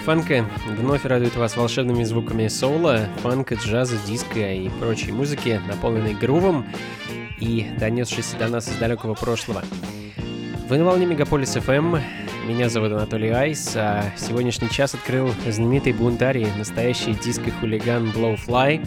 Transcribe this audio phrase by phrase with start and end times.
[0.00, 6.66] Фанка вновь радует вас волшебными звуками соло, фанка, джаза, диска и прочей музыки, наполненной грувом
[7.38, 9.62] и донесшейся до нас из далекого прошлого.
[10.68, 12.00] Вы на волне Мегаполис FM,
[12.46, 18.86] меня зовут Анатолий Айс, а сегодняшний час открыл знаменитый бунтарий, настоящий диско-хулиган Blowfly.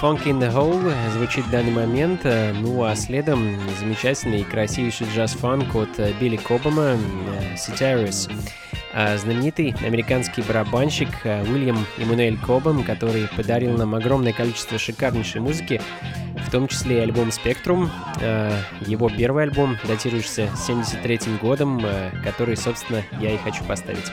[0.00, 5.74] Funk in the Hole звучит в данный момент, ну а следом замечательный и красивейший джаз-фанк
[5.76, 6.96] от Билли Кобама,
[7.56, 8.28] Ситарис.
[8.28, 8.81] Uh,
[9.16, 15.80] знаменитый американский барабанщик э, Уильям Эммануэль Кобам, который подарил нам огромное количество шикарнейшей музыки,
[16.46, 17.90] в том числе альбом «Спектрум».
[18.20, 18.52] Э,
[18.86, 24.12] его первый альбом, датирующийся 73 годом, э, который, собственно, я и хочу поставить.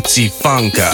[0.00, 0.90] Funky Funka.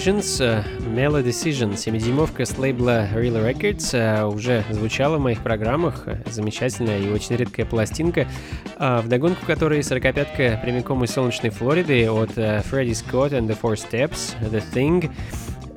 [0.00, 0.40] Decisions.
[0.40, 0.64] Э,
[0.96, 6.06] Melody Decision, 7-дюймовка с лейбла Real Records, э, уже звучала в моих программах.
[6.24, 8.26] Замечательная и очень редкая пластинка,
[8.78, 14.34] в догонку которой 45-ка прямиком из солнечной Флориды от Freddie Scott and the Four Steps,
[14.40, 15.10] The Thing.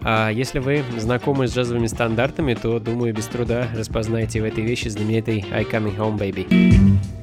[0.02, 4.88] А если вы знакомы с джазовыми стандартами, то, думаю, без труда распознаете в этой вещи
[4.88, 7.23] знаменитый I Coming Home Baby.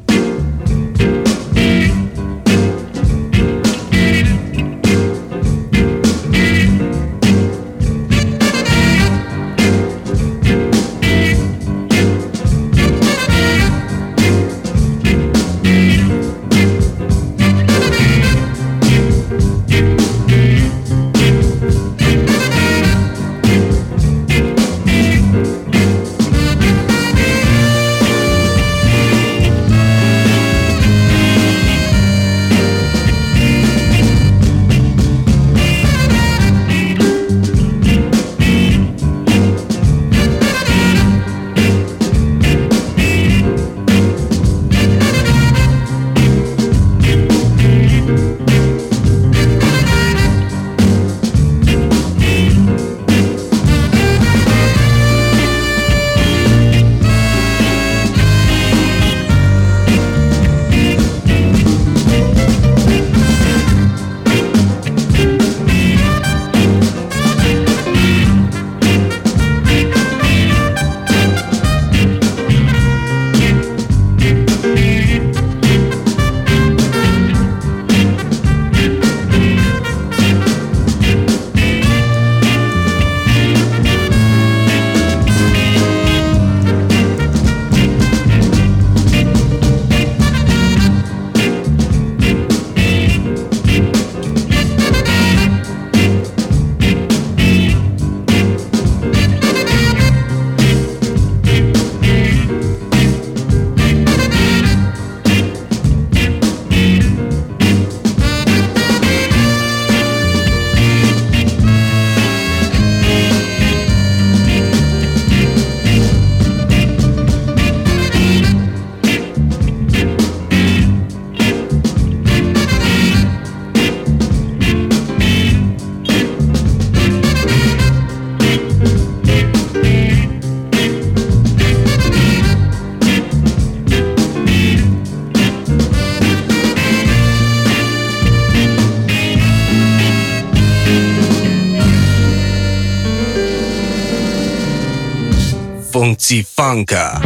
[145.92, 147.18] Funka.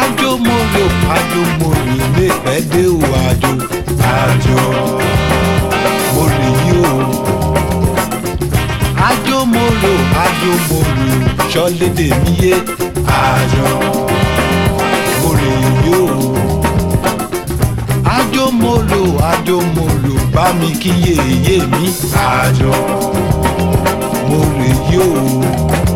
[0.00, 0.84] àjò mo lò
[1.16, 1.68] àjò mo
[2.16, 2.98] lè pẹ́ dé o
[3.28, 3.52] àjò
[4.18, 4.58] àjò
[6.14, 6.94] mo lè yí o.
[9.08, 9.92] àjò mo lò
[10.24, 12.54] àjò mo lò sọ́lédè mi yé
[13.28, 13.66] àjò
[18.40, 19.00] àjòmọ̀lò
[19.30, 21.84] àjòmọ̀lò bá mi kí yèyé mi.
[22.28, 22.72] àjò
[24.28, 25.89] mo.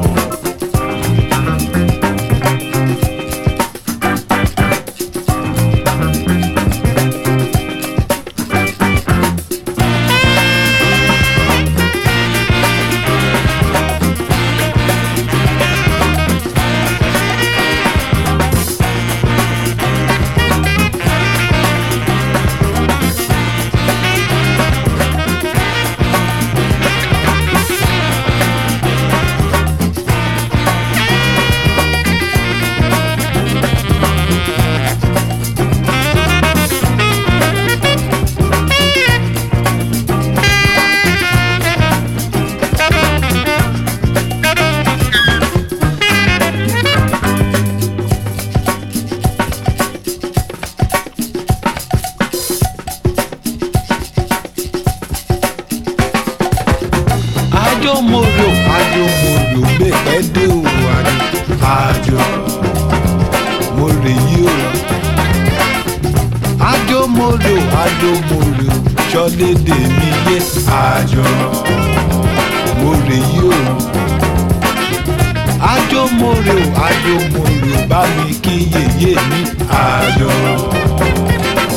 [76.24, 79.40] mòrè o ayọ̀ mòrè o bá mi kí yèyé mi
[79.84, 80.34] ayọ̀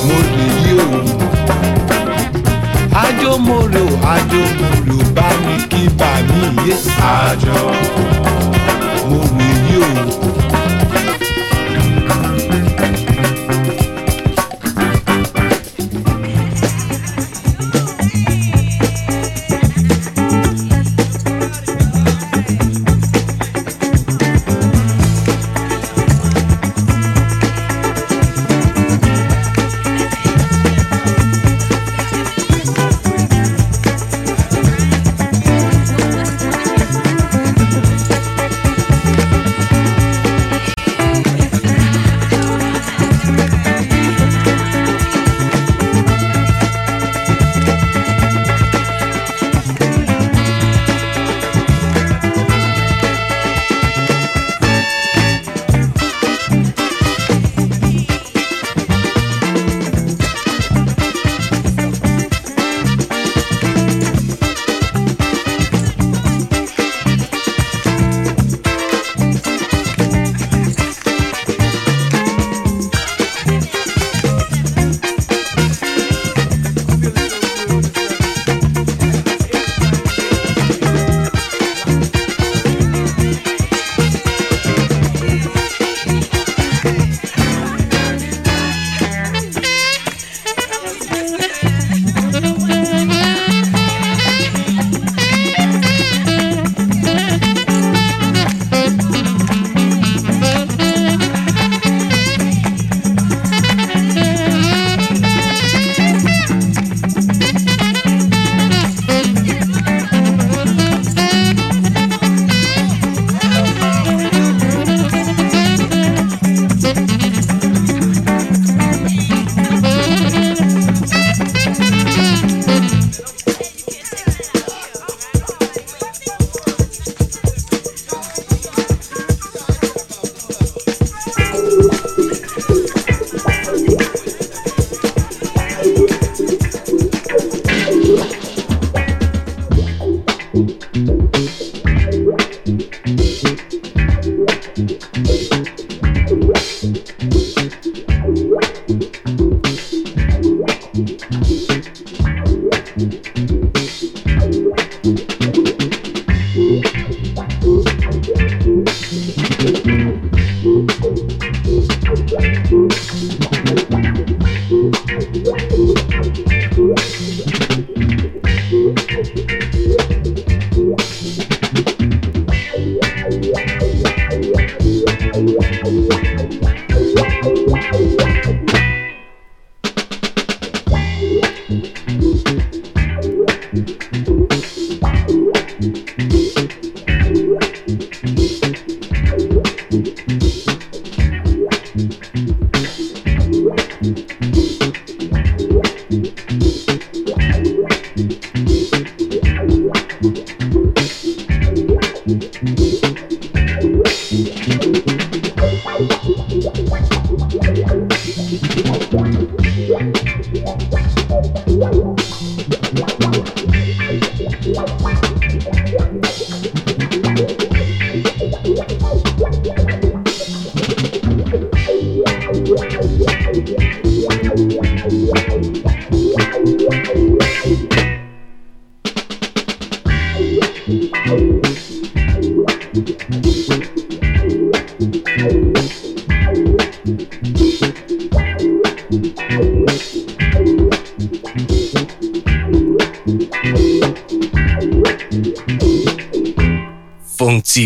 [0.08, 0.88] mòrè yí o.
[3.04, 6.76] ayọ̀ mòrè o ayọ̀ mòrè o bá mi kí bàmí yé
[7.16, 7.66] ayọ̀
[9.10, 9.92] mòrè yí o.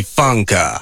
[0.03, 0.79] Funka.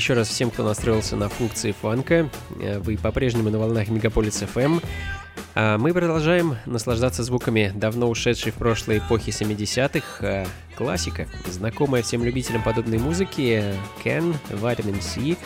[0.00, 2.30] Еще раз всем, кто настроился на функции фанка.
[2.58, 4.82] Э, вы по-прежнему на волнах Мегаполис FM.
[5.54, 10.26] А мы продолжаем наслаждаться звуками давно ушедшей в прошлой эпохи 70-х.
[10.26, 13.62] Э, классика, знакомая всем любителям подобной музыки,
[14.02, 15.36] Ken, Vitamin C,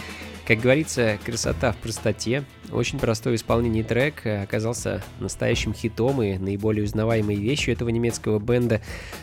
[0.47, 2.45] как говорится, красота в простоте.
[2.71, 8.81] Очень простой исполнение трек оказался настоящим хитом и наиболее узнаваемой вещью этого немецкого бенда.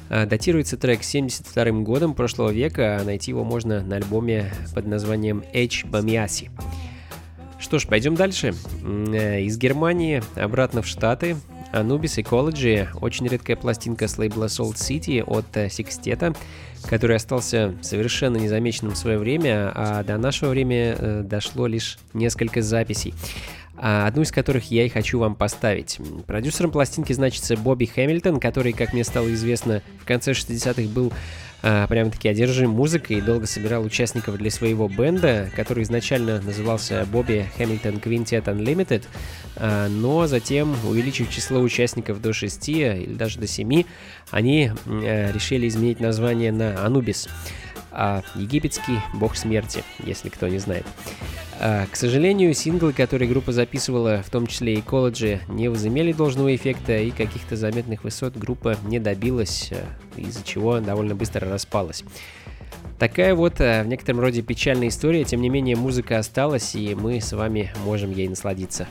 [0.10, 5.44] А, датируется трек 72 годом прошлого века, а найти его можно на альбоме под названием
[5.54, 5.86] H.
[5.86, 6.50] Bamiasi.
[7.60, 8.56] Что ж, пойдем дальше.
[8.84, 11.38] Э, из Германии обратно в Штаты.
[11.74, 16.34] Anubis Ecology, очень редкая пластинка с лейбла Salt City от э, Секстета
[16.88, 22.62] который остался совершенно незамеченным в свое время, а до нашего времени э, дошло лишь несколько
[22.62, 23.14] записей
[23.84, 26.00] а одну из которых я и хочу вам поставить.
[26.28, 31.12] Продюсером пластинки значится Бобби Хэмилтон, который, как мне стало известно, в конце 60-х был
[31.64, 37.46] а, прям-таки одержим музыкой и долго собирал участников для своего бенда, который изначально назывался Бобби
[37.58, 39.04] Хэмилтон Quintet Unlimited,
[39.58, 43.84] а, но затем, увеличив число участников до 6 или даже до 7,
[44.32, 47.28] они а, решили изменить название на Анубис
[47.92, 50.86] а египетский бог смерти, если кто не знает.
[51.64, 56.56] А, к сожалению, синглы, которые группа записывала, в том числе и колледжи, не возымели должного
[56.56, 62.04] эффекта, и каких-то заметных высот группа не добилась, а, из-за чего довольно быстро распалась.
[62.98, 67.22] Такая вот а, в некотором роде печальная история, тем не менее музыка осталась, и мы
[67.22, 68.88] с вами можем ей насладиться.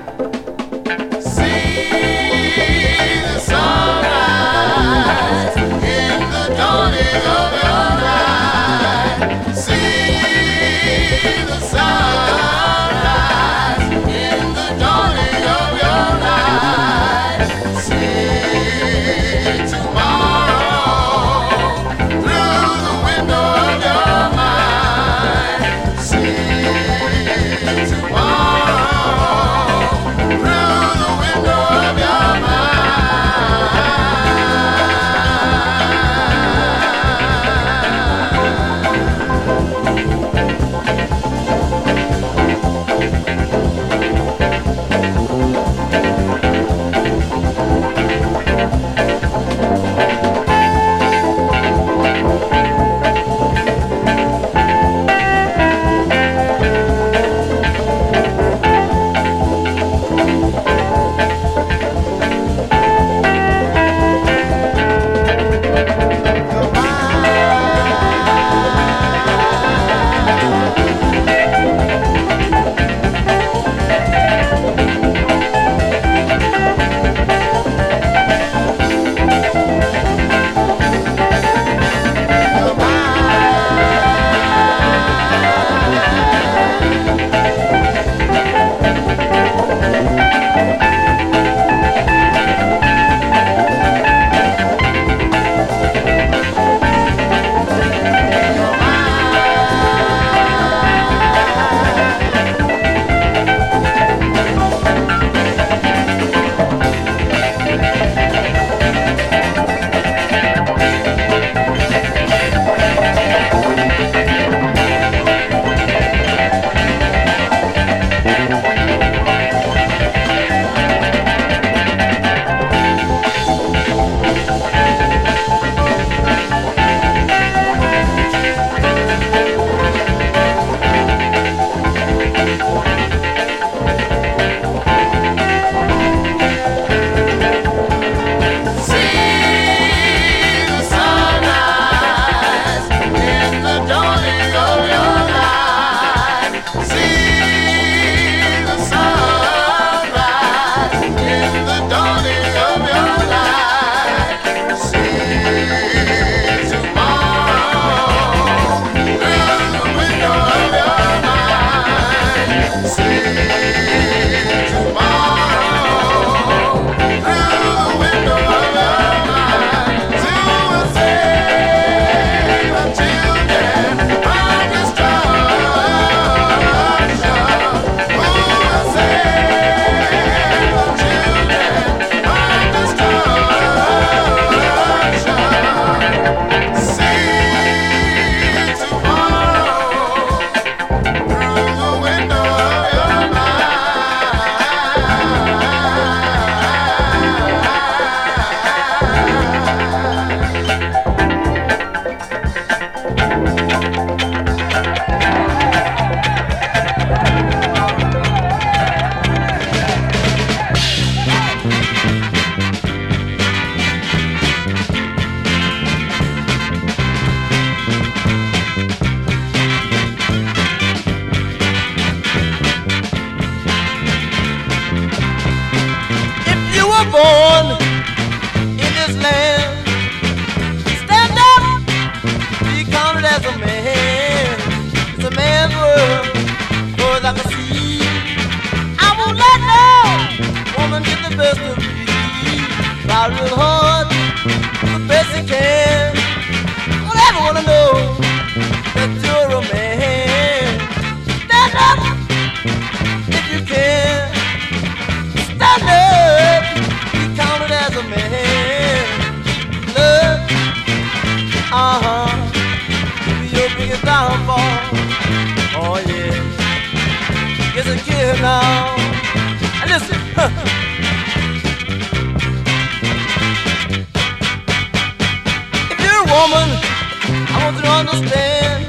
[277.96, 278.84] Understand.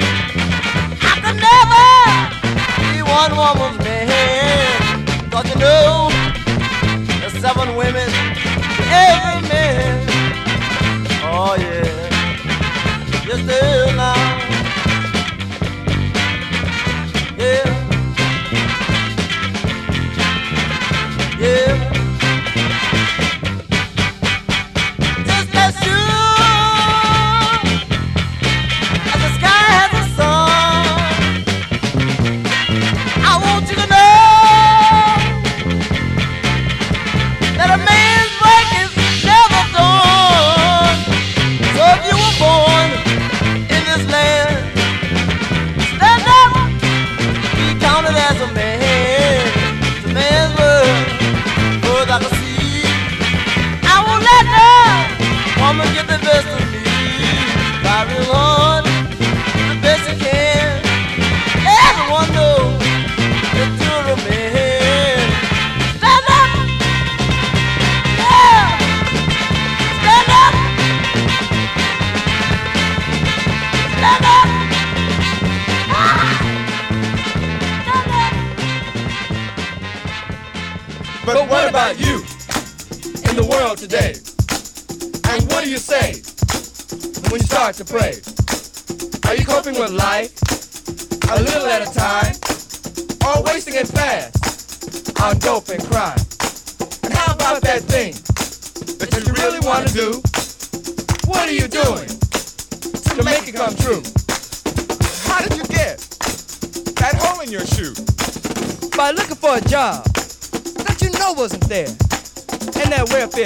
[1.02, 1.86] I could never
[2.94, 5.06] be one woman's man.
[5.32, 6.10] Cause you know,
[7.20, 10.08] there's seven women to every man.
[11.24, 14.37] Oh yeah, yes there now.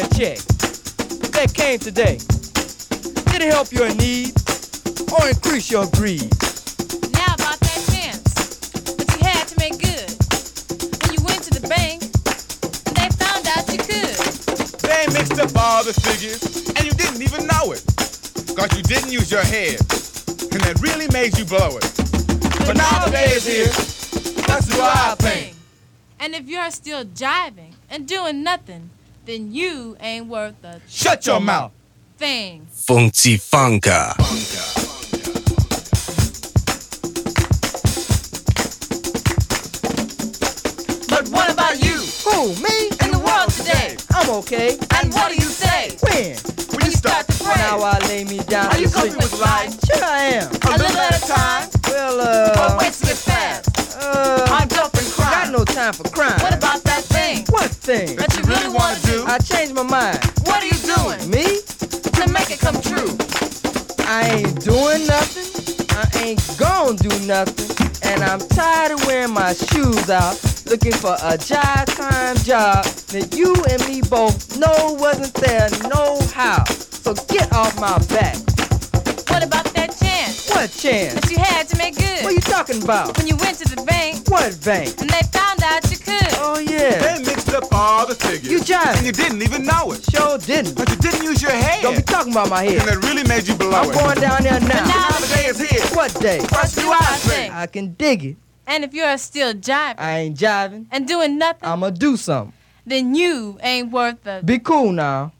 [0.02, 0.38] That welfare check
[1.32, 2.18] that came today.
[3.32, 4.34] Did it help your need
[5.12, 6.30] or increase your greed?
[7.14, 8.34] Now about that chance
[8.98, 10.10] that you had to make good.
[11.02, 12.04] When you went to the bank,
[12.88, 14.18] and they found out you could.
[14.82, 16.42] They mixed up all the figures,
[16.76, 17.84] and you didn't even know it.
[18.56, 19.80] Cause you didn't use your head,
[20.52, 21.86] and that really made you blow it.
[22.66, 23.72] But now the day is here.
[24.48, 25.56] That's the wild thing.
[26.20, 28.92] And if you're still jiving and doing nothing,
[29.26, 31.72] then you ain't worth a Shut your mouth.
[32.18, 32.66] thing.
[32.72, 34.16] Funky Funka.
[41.10, 41.98] But what about you?
[42.24, 42.88] Who, me?
[43.04, 43.98] In the world today.
[44.12, 44.78] I'm okay.
[44.96, 45.98] And what do you say?
[46.00, 46.38] When?
[46.72, 49.14] When you start to pray, Now I lay me down are you to sleep.
[49.14, 50.48] coping with life Sure I am.
[50.48, 51.70] a little at a time?
[51.90, 55.52] Well, Or uh, wasting it fast uh, on dope and got crime?
[55.52, 56.21] no time for crime.
[57.82, 59.26] What about that thing that you really want to do?
[59.26, 60.20] I changed my mind.
[60.46, 61.62] What are you doing Me?
[62.22, 63.18] to make it come true?
[64.06, 65.50] I ain't doing nothing.
[65.90, 67.70] I ain't gonna do nothing.
[68.04, 73.34] And I'm tired of wearing my shoes out, looking for a job time job that
[73.36, 76.64] you and me both know wasn't there no how.
[76.66, 78.36] So get off my back.
[79.30, 79.71] What about that chance
[80.52, 81.14] What chance?
[81.16, 82.24] that you had to make good?
[82.24, 83.18] What you talking about?
[83.18, 85.00] When you went to the bank What bank?
[85.02, 86.28] and they found out you could.
[86.44, 87.16] Oh yeah.
[87.18, 88.98] They mixed up all the figures, You jiving.
[88.98, 90.04] and you didn't even know it.
[90.12, 90.76] Sure didn't.
[90.76, 92.80] But you didn't use your head, Don't be talking about my head.
[92.82, 93.94] and that really made you blow I'm it.
[93.94, 94.68] going down there now.
[94.68, 95.82] now now the day is here.
[95.96, 96.40] What day?
[96.52, 97.52] Let's do our thing.
[97.52, 98.38] I can dig it.
[98.68, 100.86] And if you're still jiving I ain't jiving.
[100.92, 102.54] and doing nothing, I'ma do something.
[102.86, 105.32] then you ain't worth a Be cool now.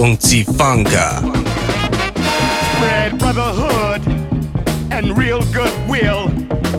[0.00, 1.18] Funky Funka.
[2.74, 4.00] Spread brotherhood
[4.90, 6.30] and real goodwill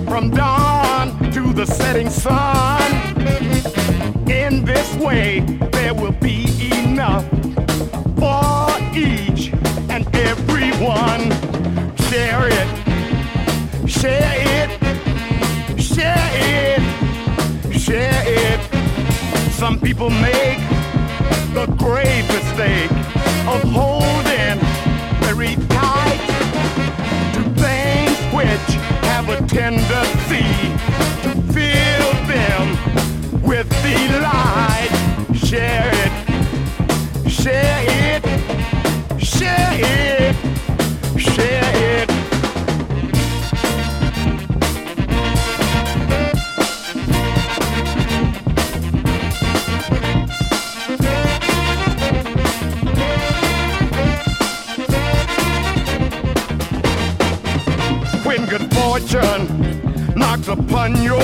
[0.10, 2.82] from dawn to the setting sun.
[4.28, 5.42] In this way,
[5.72, 6.48] there will be
[6.84, 7.24] enough
[8.18, 9.54] for each
[9.94, 11.30] and everyone.
[12.10, 12.68] Share it,
[13.88, 18.60] share it, share it, share it.
[19.52, 20.58] Some people make
[21.54, 23.01] the grave mistake
[23.48, 24.60] of holding
[25.26, 26.22] very tight
[27.34, 28.76] to things which
[29.10, 30.46] have a tendency
[31.24, 34.92] to fill them with delight.
[35.34, 38.24] Share it, share it,
[39.20, 40.36] share it,
[41.20, 42.11] share it.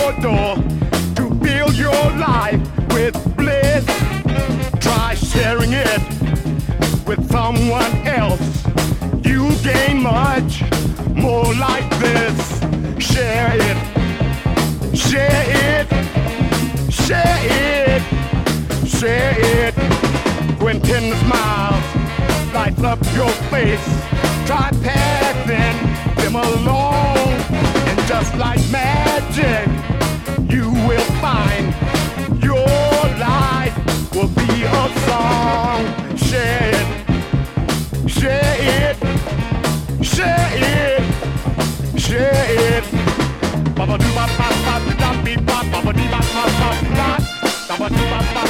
[0.08, 0.56] Your door
[1.16, 2.62] to fill your life
[2.94, 3.86] with bliss.
[4.80, 6.02] Try sharing it
[7.06, 8.66] with someone else.
[9.24, 10.64] You gain much
[11.12, 12.60] more like this.
[13.00, 13.78] Share it,
[14.96, 15.88] share it,
[16.90, 18.02] share it,
[18.88, 19.74] share it.
[20.62, 23.86] When tender smiles lights up your face,
[24.46, 25.78] try passing
[26.16, 27.18] them along.
[27.90, 29.77] And just like magic,
[47.90, 48.48] Baba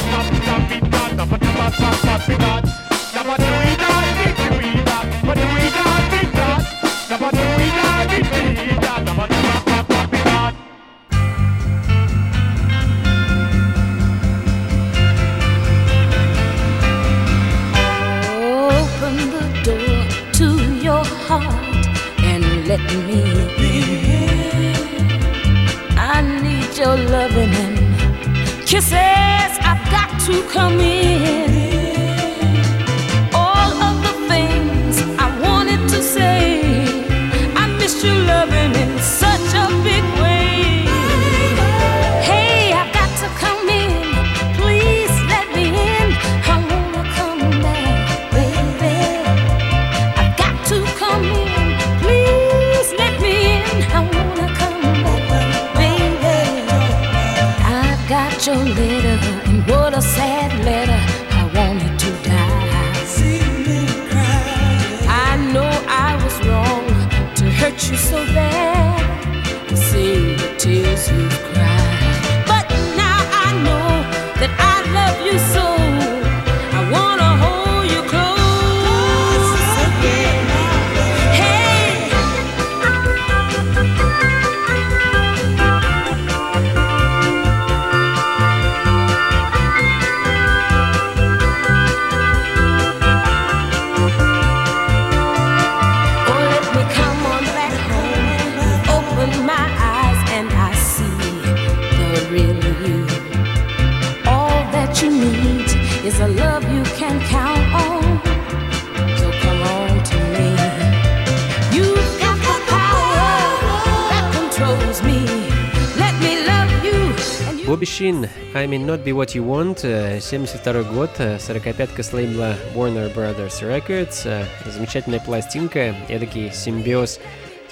[117.98, 122.54] Шин, I May Not Be What You Want, э, 72 год, э, 45-ка с лейбла
[122.72, 127.18] Warner Brothers Records, э, замечательная пластинка, эдакий симбиоз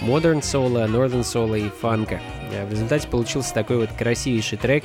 [0.00, 2.18] Modern Soul, Northern Soul и фанка.
[2.50, 4.82] Э, В результате получился такой вот красивейший трек,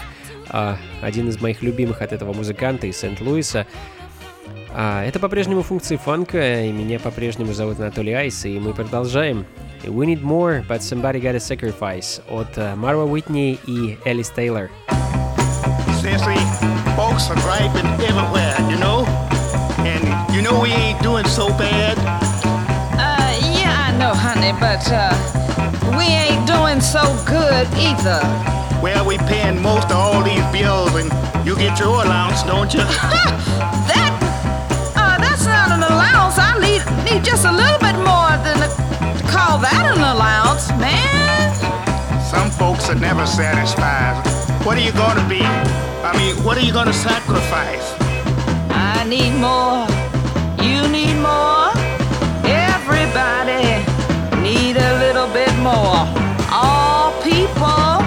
[1.01, 3.65] один из моих любимых от этого музыканта из Сент-Луиса.
[4.73, 9.47] А, это по-прежнему функции фанка, и меня по-прежнему зовут Анатолий Айс, и мы продолжаем.
[9.83, 14.69] We Need More, But Somebody Gotta Sacrifice от э, Марва Уитни и Элис Тейлор.
[16.01, 16.33] Seriously,
[16.97, 19.05] folks are griping everywhere, you know?
[19.85, 21.95] And you know we ain't doing so bad.
[22.97, 25.13] Uh, yeah, I know, honey, but uh,
[25.95, 28.17] we ain't doing so good either.
[28.81, 31.05] Well, we paying most of all these bills, and
[31.45, 32.81] you get your allowance, don't you?
[33.91, 34.17] That,
[34.95, 36.39] uh, that's not an allowance.
[36.39, 38.69] I need need just a little bit more than a,
[39.19, 41.10] to call that an allowance, man.
[42.31, 44.15] Some folks are never satisfied.
[44.65, 45.41] What are you gonna be?
[45.43, 47.93] I mean, what are you gonna sacrifice?
[48.69, 49.83] I need more.
[50.63, 51.71] You need more.
[52.47, 53.83] Everybody
[54.41, 56.07] need a little bit more.
[56.49, 57.99] All people,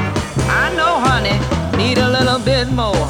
[0.49, 1.37] I know, honey,
[1.77, 3.07] need a little bit more.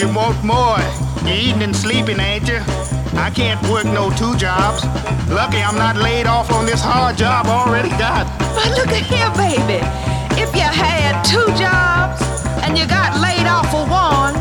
[0.00, 0.80] You want more.
[1.28, 2.60] You eating and sleeping, ain't you?
[3.16, 4.84] I can't work no two jobs.
[5.28, 8.26] Lucky I'm not laid off on this hard job I already got.
[8.54, 9.80] But look at here, baby.
[10.40, 12.20] If you had two jobs
[12.62, 14.34] and you got laid off for one,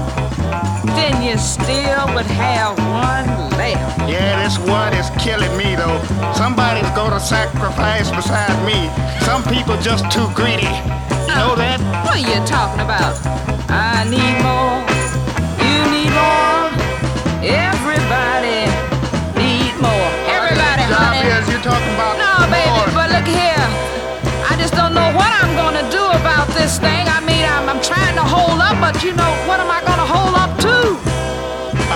[0.95, 4.09] then you still would have one left.
[4.09, 5.99] Yeah, this one is killing me though.
[6.33, 8.91] Somebody's gonna sacrifice beside me.
[9.25, 10.69] Some people just too greedy.
[11.25, 11.79] You know that?
[12.05, 13.15] What are you talking about?
[13.67, 14.83] I need more.
[15.63, 16.71] You need more.
[17.41, 17.94] Everybody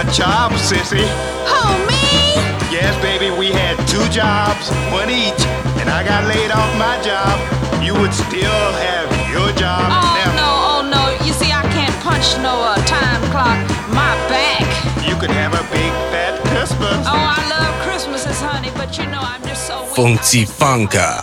[0.10, 1.06] A job, sissy.
[1.46, 2.34] Who, me?
[2.74, 5.38] Yes, baby, we had two jobs, one each,
[5.78, 7.38] and I got laid off my job.
[7.84, 9.86] You would still have your job.
[9.94, 11.26] Oh, Now, no, oh, no.
[11.28, 13.62] You see, I can't punch no uh, time clock.
[13.94, 14.66] My back.
[15.08, 17.06] You could have a big fat Christmas.
[17.06, 19.94] Oh, I love Christmases, honey, but you know, I'm just so weak.
[19.94, 21.22] Funky Funka.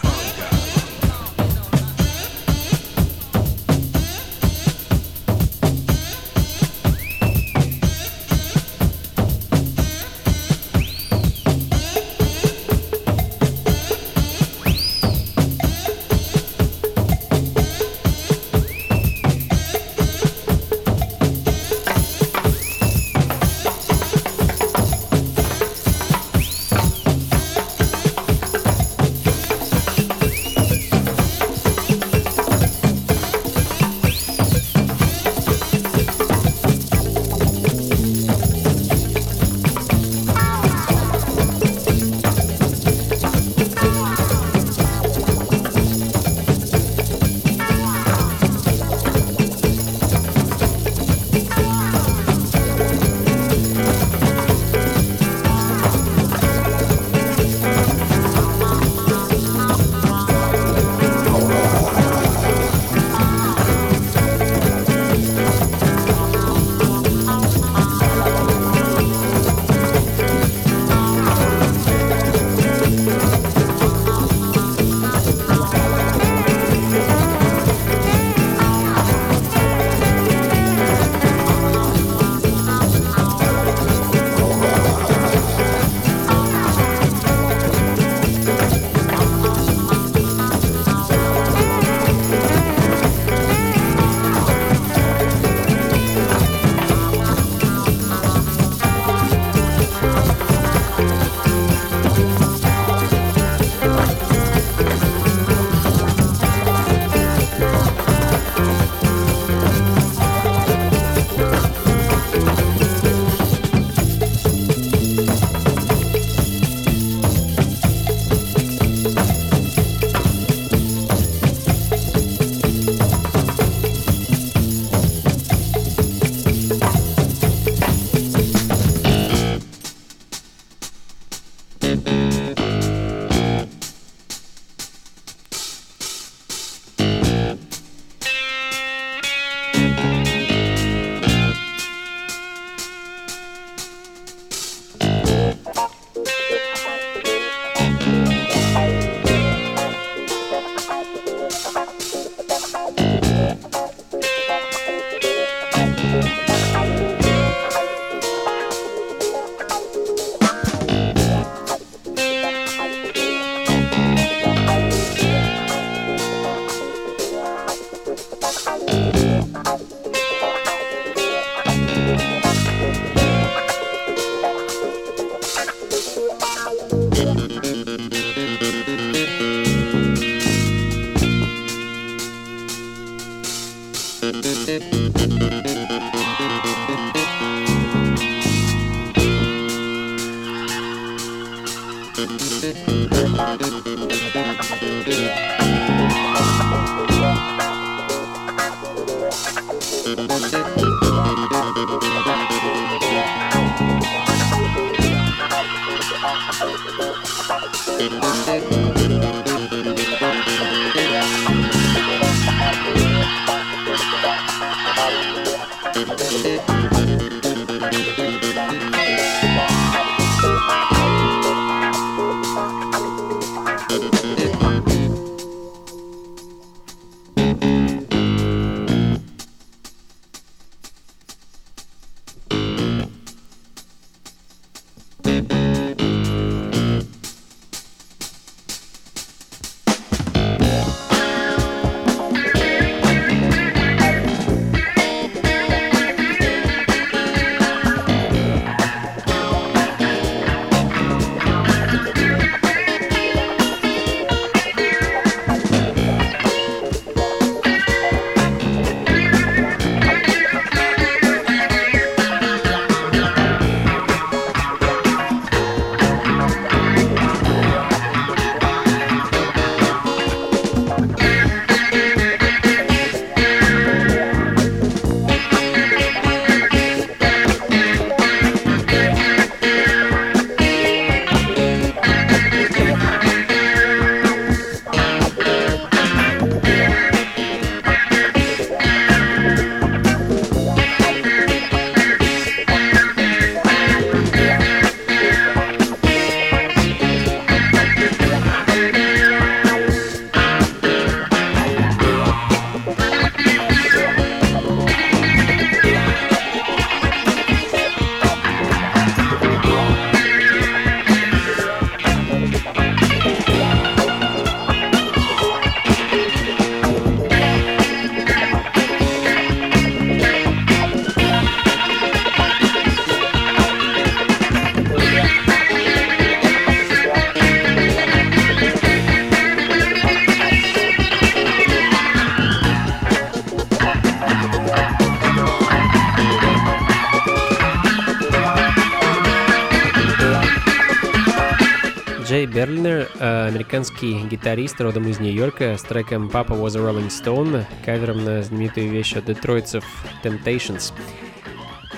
[343.66, 348.88] Американский гитарист, родом из Нью-Йорка, с треком «Papa was a Rolling Stone», кавером на знаменитую
[348.90, 349.82] вещь от Detroit's
[350.22, 350.92] Temptations.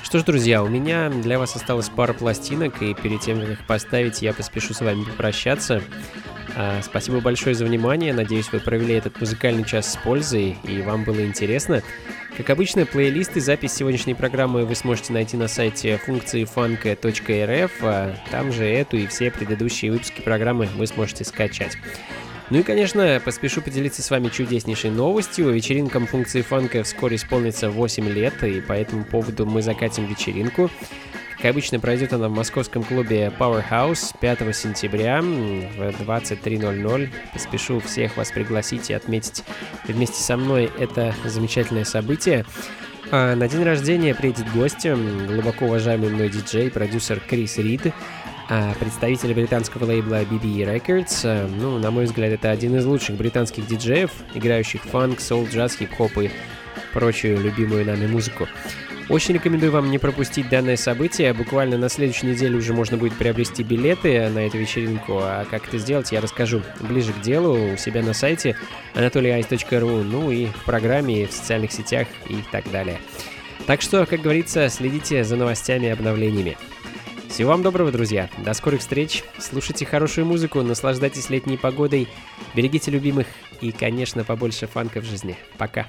[0.02, 3.66] Что ж, друзья, у меня для вас осталось пара пластинок, и перед тем, как их
[3.66, 5.82] поставить, я поспешу с вами попрощаться.
[6.56, 11.04] А, спасибо большое за внимание, надеюсь, вы провели этот музыкальный час с пользой, и вам
[11.04, 11.82] было интересно.
[12.38, 18.52] Как обычно, плейлисты, запись сегодняшней программы вы сможете найти на сайте функции funk.rf, а там
[18.52, 21.76] же эту и все предыдущие выпуски программы вы сможете скачать.
[22.50, 25.50] Ну и, конечно, поспешу поделиться с вами чудеснейшей новостью.
[25.50, 30.70] Вечеринкам функции фанка вскоре исполнится 8 лет, и по этому поводу мы закатим вечеринку.
[31.38, 37.08] Как обычно, пройдет она в московском клубе Powerhouse 5 сентября в 23.00.
[37.32, 39.44] Поспешу всех вас пригласить и отметить
[39.84, 42.44] вместе со мной это замечательное событие.
[43.12, 47.92] А на день рождения приедет гость, глубоко уважаемый мной диджей, продюсер Крис Рид,
[48.48, 51.20] а представитель британского лейбла BBE Records.
[51.22, 55.76] А, ну, на мой взгляд, это один из лучших британских диджеев, играющих фанк, соул, джаз,
[55.76, 56.30] хип-хоп и
[56.98, 58.48] прочую любимую нами музыку.
[59.08, 61.32] Очень рекомендую вам не пропустить данное событие.
[61.32, 65.20] Буквально на следующей неделе уже можно будет приобрести билеты на эту вечеринку.
[65.22, 68.56] А как это сделать, я расскажу ближе к делу у себя на сайте
[68.94, 72.98] anatolyice.ru, ну и в программе, в социальных сетях и так далее.
[73.66, 76.56] Так что, как говорится, следите за новостями и обновлениями.
[77.28, 78.28] Всего вам доброго, друзья.
[78.38, 79.22] До скорых встреч.
[79.38, 82.08] Слушайте хорошую музыку, наслаждайтесь летней погодой,
[82.54, 83.26] берегите любимых
[83.60, 85.36] и, конечно, побольше фанка в жизни.
[85.56, 85.86] Пока.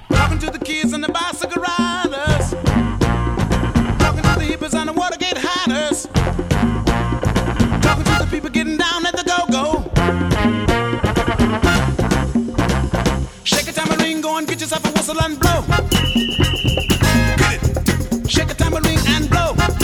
[14.50, 15.64] get yourself a whistle and blow.
[17.38, 18.30] Get it.
[18.30, 19.79] Shake a tambourine and blow.